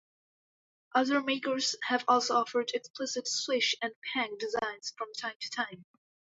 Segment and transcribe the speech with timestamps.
[0.95, 5.85] Other makers have also offered explicit "swish" and "pang" designs from time to time.